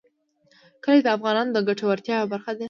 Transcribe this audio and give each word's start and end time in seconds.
کلي 0.83 0.99
د 1.03 1.07
افغانانو 1.17 1.53
د 1.53 1.57
ګټورتیا 1.69 2.15
یوه 2.19 2.29
برخه 2.33 2.51
ده. 2.55 2.59